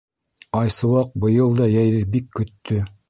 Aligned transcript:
Айсыуаҡ 0.61 1.11
быйыл 1.25 1.53
да 1.59 1.67
йәйҙе 1.75 2.01
бик 2.17 2.33
көттө. 2.41 2.81